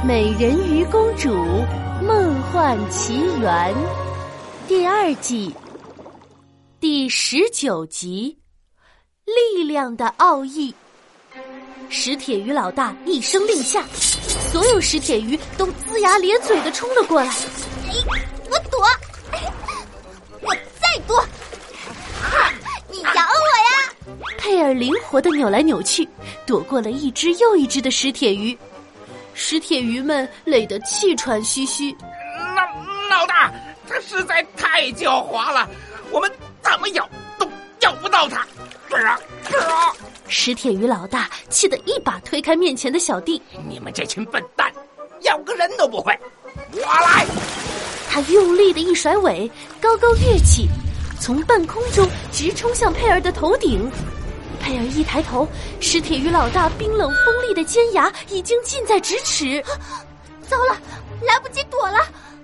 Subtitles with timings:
[0.02, 1.28] 《美人鱼公主
[2.02, 3.74] 梦幻奇缘》
[4.66, 5.54] 第二季
[6.80, 8.38] 第十九集
[9.58, 10.74] 《力量的奥义》。
[11.90, 13.84] 石铁鱼老大一声令下，
[14.50, 17.28] 所有石铁鱼都龇牙咧嘴的冲了过来。
[17.28, 17.94] 哎，
[18.48, 18.80] 我躲，
[20.40, 21.22] 我再躲，
[22.90, 24.26] 你咬我呀！
[24.38, 26.08] 佩尔灵活的扭来扭去，
[26.46, 28.56] 躲过了一只又一只的石铁鱼。
[29.42, 31.96] 石铁鱼们累得气喘吁吁。
[32.54, 32.62] 老
[33.08, 33.50] 老大，
[33.88, 35.66] 他实在太狡猾了，
[36.10, 36.30] 我们
[36.62, 37.48] 怎么咬都
[37.80, 38.46] 咬不到他。
[40.28, 43.40] 石铁鱼老大气得一把推开面前的小弟。
[43.66, 44.70] 你们这群笨蛋，
[45.22, 46.16] 咬个人都不会。
[46.72, 47.26] 我来。
[48.10, 50.68] 他用力的一甩尾，高高跃起，
[51.18, 53.90] 从半空中直冲向佩儿的头顶。
[54.60, 55.48] 佩儿一抬头，
[55.80, 59.62] 石铁鱼老大冰冷锋利的尖牙已经近在咫尺。
[60.46, 60.76] 糟了，
[61.22, 61.98] 来不及躲了！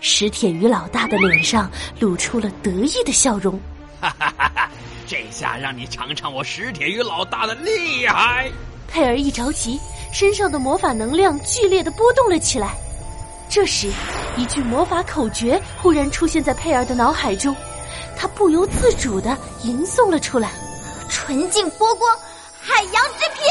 [0.00, 3.58] 石铁鱼老大的脸上露出了得意的笑容。
[4.00, 4.70] 哈哈哈哈！
[5.06, 8.50] 这下让你尝尝我石铁鱼老大的厉害！
[8.88, 9.78] 佩儿一着急，
[10.12, 12.74] 身上的魔法能量剧烈的波动了起来。
[13.48, 13.90] 这时，
[14.36, 17.54] 一句魔法口诀忽然出现在佩儿的脑海中，
[18.16, 20.50] 他不由自主的吟诵了出来
[21.10, 22.18] ：“纯净波光，
[22.60, 23.44] 海洋之屏。”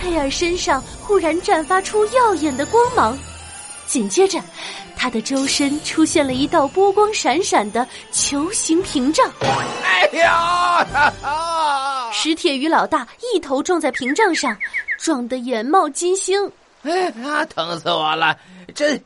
[0.00, 3.18] 佩尔身上忽然绽发出耀眼的光芒，
[3.86, 4.38] 紧接着，
[4.96, 9.30] 他的周身出现了一道波光闪闪的球形屏障。
[9.82, 10.86] 哎呀！
[12.12, 14.56] 石铁鱼老大一头撞在屏障上，
[14.98, 16.50] 撞得眼冒金星。
[16.82, 16.92] 哎
[17.22, 18.36] 呀，疼死我了！
[18.74, 19.00] 这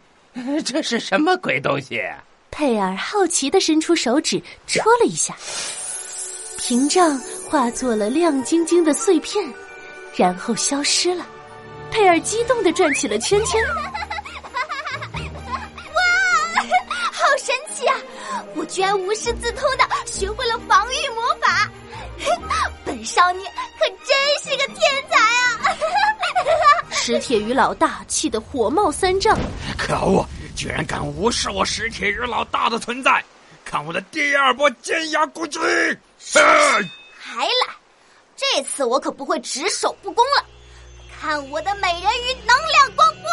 [0.65, 2.03] 这是什么鬼东西？
[2.51, 5.37] 佩尔好奇的伸出手指戳了一下，
[6.59, 9.43] 屏障化作了亮晶晶的碎片，
[10.15, 11.27] 然后消失了。
[11.91, 13.59] 佩尔激动的转起了圈圈。
[15.15, 16.63] 哇，
[17.11, 17.97] 好神奇啊！
[18.55, 21.71] 我居然无师自通的学会了防御魔法，
[22.85, 24.79] 本少年可真是个天
[25.11, 25.75] 才啊！
[26.93, 29.39] 石铁鱼老大气得火冒三丈，
[29.79, 30.23] 可恶！
[30.55, 33.25] 居然敢无视我石铁鱼老大的存在！
[33.65, 35.59] 看我的第二波尖牙攻击！
[37.31, 37.75] 还来！
[38.35, 40.47] 这次我可不会只守不攻了！
[41.21, 43.31] 看我的美人鱼能量光波！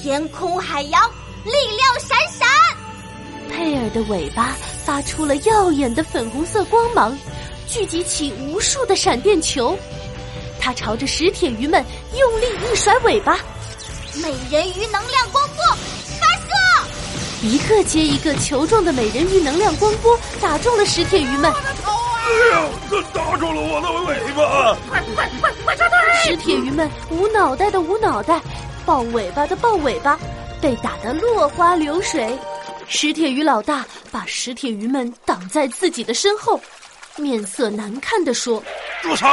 [0.00, 1.10] 天空海洋，
[1.44, 2.48] 力量闪闪！
[3.50, 4.54] 佩尔的尾巴
[4.84, 7.18] 发出了耀眼的粉红色光芒，
[7.66, 9.76] 聚集起无数的闪电球。
[10.60, 11.84] 他朝着石铁鱼们
[12.16, 13.36] 用力一甩尾巴，
[14.22, 15.56] 美人鱼能量光波
[16.20, 16.86] 发射！
[17.42, 21.52] 一个接一个球状的美人鱼能量光波打中了石铁鱼们。
[22.24, 24.74] 哎呀，他打中了我的尾巴！
[24.88, 25.98] 快快快快撤退！
[26.22, 28.40] 石铁鱼们无脑袋的无脑袋，
[28.86, 30.18] 抱尾巴的抱尾巴，
[30.60, 32.38] 被打得落花流水。
[32.88, 36.58] 石铁鱼老大把石铁鱼们挡在自己的身后，
[37.16, 38.62] 面色难看的说
[39.02, 39.26] ：“住手！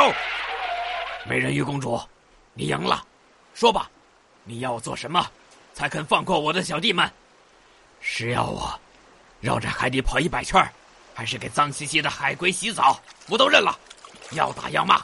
[1.26, 2.00] 美人鱼公主，
[2.54, 3.04] 你赢了，
[3.54, 3.90] 说吧，
[4.44, 5.26] 你要我做什么，
[5.74, 7.10] 才肯放过我的小弟们？
[8.02, 8.78] 是要我
[9.40, 10.62] 绕着海底跑一百圈，
[11.14, 13.00] 还是给脏兮兮的海龟洗澡？
[13.28, 13.78] 我都认了。
[14.32, 15.02] 要打要骂，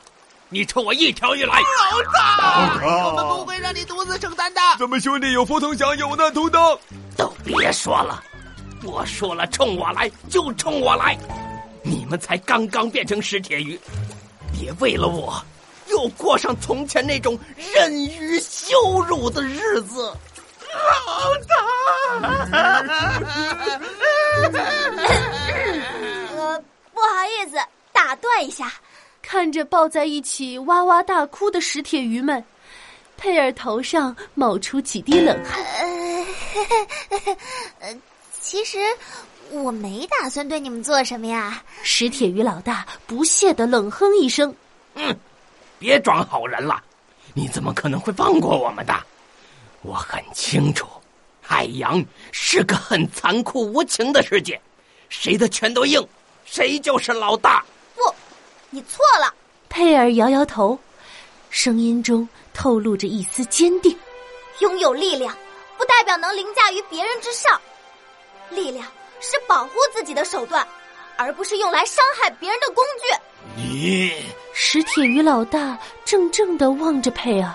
[0.48, 1.60] 你冲我一条鱼来！
[1.60, 4.62] 老大，我们不会让你独自承担的。
[4.80, 6.80] 咱们兄弟有福同享，有难同当。
[7.18, 8.24] 都别说了，
[8.84, 11.18] 我说了，冲我来就冲我来。
[11.84, 13.78] 你们才刚刚变成石铁鱼，
[14.54, 15.44] 别为了我。
[15.90, 17.38] 又过上从前那种
[17.74, 20.14] 任鱼羞辱的日子，
[20.74, 21.34] 老
[22.22, 23.80] 大。
[28.18, 28.74] 断一下。
[29.22, 32.42] 看着抱在一起哇哇大哭的石铁鱼们，
[33.18, 35.62] 佩尔头上冒出几滴冷汗。
[37.82, 37.94] 呃，
[38.40, 38.78] 其实
[39.52, 41.62] 我没打算对你们做什么呀。
[41.84, 44.56] 石铁鱼老大不屑的冷哼一声
[44.96, 45.14] ：“嗯。”
[45.78, 46.82] 别装好人了，
[47.34, 48.96] 你怎么可能会放过我们的？
[49.82, 50.88] 我很清楚，
[51.42, 54.60] 海洋是个很残酷无情的世界，
[55.10, 56.02] 谁的拳头硬，
[56.46, 57.64] 谁就是老大。
[58.70, 59.34] 不，你错了。
[59.70, 60.78] 佩尔摇摇头，
[61.50, 63.98] 声音中透露着一丝坚定。
[64.60, 65.36] 拥有力量，
[65.78, 67.60] 不代表能凌驾于别人之上。
[68.50, 68.86] 力量
[69.20, 70.66] 是保护自己的手段，
[71.18, 73.16] 而不是用来伤害别人的工具。
[73.56, 74.12] 你
[74.54, 77.54] 石铁鱼老大怔怔的望着佩尔，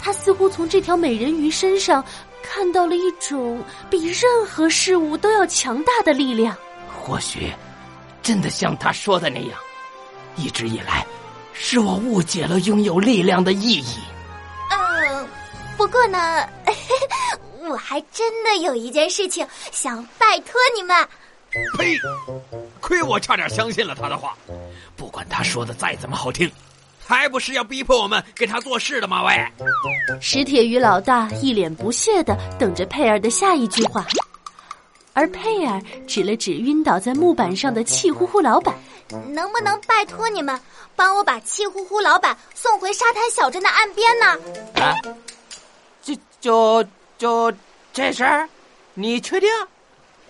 [0.00, 2.04] 他似乎从这条美人鱼身上
[2.42, 6.56] 看到了一种比任何事物都要强大的力量。
[6.90, 7.52] 或许，
[8.22, 9.58] 真的像他说的那样，
[10.36, 11.06] 一直以来，
[11.52, 13.98] 是我误解了拥有力量的意义。
[14.70, 15.26] 嗯，
[15.76, 16.48] 不过呢，
[17.68, 20.96] 我还真的有一件事情想拜托你们。
[21.78, 21.96] 呸！
[22.80, 24.36] 亏我差点相信了他的话。
[24.96, 26.50] 不管他说的再怎么好听，
[27.06, 29.22] 还不是要逼迫我们给他做事的吗？
[29.24, 29.46] 喂！
[30.20, 34.04] 石铁鱼老大一脸不屑的等着佩尔的下一句话，
[35.12, 38.74] 而佩尔指了指晕倒在木板上的气呼呼老板
[39.28, 40.58] ：“能不能拜托你们
[40.96, 44.26] 帮我把气呼呼老板送回沙滩小镇的岸边呢？”
[44.80, 44.94] 啊，
[46.02, 46.84] 就就
[47.18, 47.52] 就
[47.92, 48.48] 这事儿，
[48.94, 49.48] 你确定？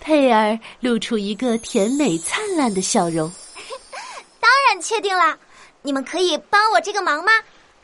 [0.01, 3.31] 佩儿露出一个甜美灿烂的笑容。
[4.39, 5.37] 当然确定啦，
[5.81, 7.33] 你们可以帮我这个忙吗？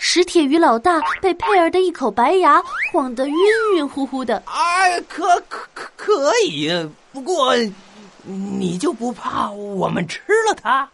[0.03, 3.37] 石铁鱼老大被佩儿的一口白牙晃得晕
[3.77, 4.43] 晕乎乎的。
[4.47, 6.71] 哎，可可可可以，
[7.13, 7.55] 不过
[8.25, 10.89] 你就不怕我们吃了它？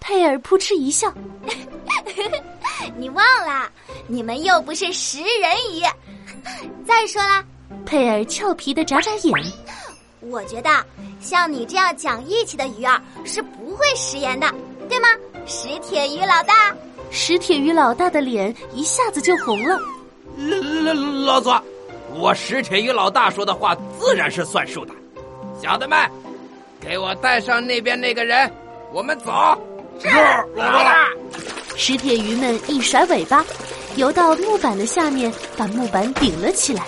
[0.00, 1.12] 佩尔扑哧一笑，
[2.98, 3.70] 你忘了，
[4.08, 5.82] 你们又不是食人鱼。
[6.84, 7.44] 再说了，
[7.86, 9.32] 佩尔俏皮的眨眨眼。
[10.20, 10.70] 我觉得
[11.20, 14.52] 像你这样讲义气的鱼儿是不会食言的，
[14.88, 15.08] 对吗？
[15.46, 16.74] 石铁鱼老大，
[17.10, 19.78] 石铁鱼老大的脸一下子就红了。
[20.36, 20.92] 老
[21.34, 21.62] 老左，
[22.14, 24.92] 我石铁鱼老大说的话自然是算数的。
[25.60, 26.10] 小的们，
[26.82, 28.50] 给我带上那边那个人，
[28.92, 29.32] 我们走。
[30.00, 30.08] 是
[30.56, 31.08] 老大。
[31.76, 33.44] 石铁鱼们一甩尾巴，
[33.94, 36.84] 游到木板的下面，把木板顶了起来，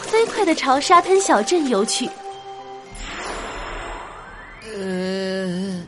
[0.00, 2.08] 飞快的朝沙滩小镇游去。
[4.74, 5.84] 呃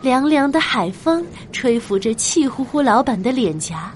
[0.00, 3.92] 凉凉的海风吹拂着气呼呼老板的脸颊，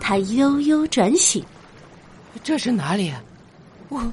[0.00, 1.44] 他悠悠转醒。
[2.42, 3.12] 这是哪里？
[3.88, 4.12] 我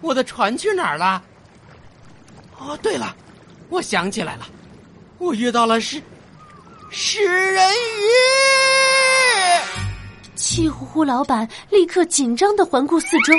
[0.00, 1.22] 我的船去哪儿了？
[2.64, 3.14] 哦，对了，
[3.70, 4.46] 我想起来了，
[5.18, 6.00] 我遇到了食
[6.90, 8.06] 食人鱼。
[10.36, 13.32] 气呼呼老板立刻紧张的环顾四周，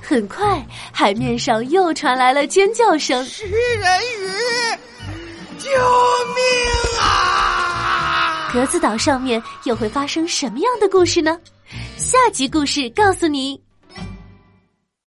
[0.00, 4.28] 很快海面上又传来了尖叫声：“食人鱼！”
[5.58, 5.70] 救
[6.34, 8.50] 命啊！
[8.52, 11.38] 格子岛上面又会发生什么样的故事呢？
[11.96, 13.63] 下集故事告诉你。